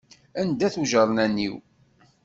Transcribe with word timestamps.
Anda-t 0.41 0.75
ujernan-iw? 0.81 1.55